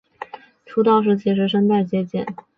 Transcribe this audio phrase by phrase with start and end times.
[0.65, 2.25] 出道时其实声带结茧。